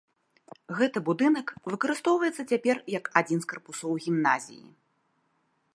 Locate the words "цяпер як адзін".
2.55-3.39